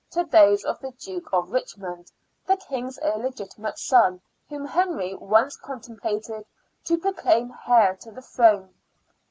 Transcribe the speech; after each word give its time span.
to 0.09 0.23
those 0.23 0.63
of 0.63 0.79
the 0.79 0.89
Duke 0.93 1.31
of 1.31 1.51
Richmond, 1.51 2.11
the 2.47 2.57
King's 2.57 2.97
illegitimate 2.97 3.77
son, 3.77 4.19
whom 4.49 4.65
Henry 4.65 5.13
once 5.13 5.55
contemplated 5.55 6.43
to 6.85 6.97
proclaim 6.97 7.53
heir 7.67 7.95
to 7.97 8.09
the 8.09 8.23
throne. 8.23 8.73